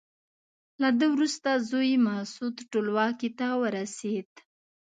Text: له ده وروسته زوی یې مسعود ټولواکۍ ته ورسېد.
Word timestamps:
له 0.81 0.89
ده 0.99 1.05
وروسته 1.13 1.49
زوی 1.69 1.87
یې 1.93 2.03
مسعود 2.07 2.55
ټولواکۍ 2.71 3.29
ته 3.39 3.47
ورسېد. 3.61 4.29